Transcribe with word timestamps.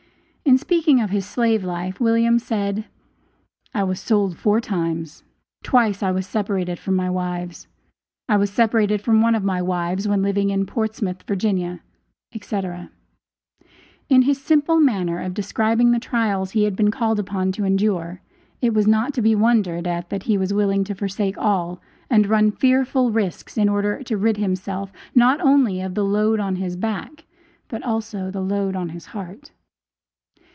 In 0.43 0.57
speaking 0.57 0.99
of 0.99 1.11
his 1.11 1.25
slave 1.25 1.63
life 1.63 2.01
William 2.01 2.37
said: 2.37 2.83
"I 3.73 3.83
was 3.85 4.01
sold 4.01 4.35
four 4.37 4.59
times; 4.59 5.23
twice 5.63 6.03
I 6.03 6.11
was 6.11 6.27
separated 6.27 6.77
from 6.77 6.97
my 6.97 7.09
wives. 7.09 7.67
I 8.27 8.35
was 8.35 8.49
separated 8.49 9.01
from 9.01 9.21
one 9.21 9.33
of 9.33 9.45
my 9.45 9.61
wives 9.61 10.09
when 10.09 10.21
living 10.21 10.49
in 10.49 10.65
Portsmouth, 10.65 11.23
Virginia," 11.23 11.79
etc. 12.35 12.89
In 14.09 14.23
his 14.23 14.41
simple 14.43 14.77
manner 14.81 15.21
of 15.21 15.33
describing 15.33 15.91
the 15.93 15.99
trials 15.99 16.51
he 16.51 16.63
had 16.65 16.75
been 16.75 16.91
called 16.91 17.17
upon 17.19 17.53
to 17.53 17.63
endure, 17.63 18.19
it 18.61 18.73
was 18.73 18.85
not 18.87 19.13
to 19.13 19.21
be 19.21 19.33
wondered 19.35 19.87
at 19.87 20.09
that 20.09 20.23
he 20.23 20.37
was 20.37 20.51
willing 20.53 20.83
to 20.83 20.93
forsake 20.95 21.37
all 21.37 21.79
and 22.09 22.27
run 22.27 22.51
fearful 22.51 23.09
risks 23.09 23.57
in 23.57 23.69
order 23.69 24.03
to 24.03 24.17
rid 24.17 24.35
himself 24.35 24.91
not 25.15 25.39
only 25.39 25.79
of 25.79 25.95
the 25.95 26.03
"load 26.03 26.41
on 26.41 26.57
his 26.57 26.75
back," 26.75 27.23
but 27.69 27.81
the 27.83 28.41
load 28.45 28.75
on 28.75 28.89
his 28.89 29.05
heart. 29.05 29.51